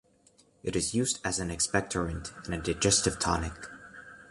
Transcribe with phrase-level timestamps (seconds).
[0.63, 3.53] It is used as an expectorant and a digestive tonic.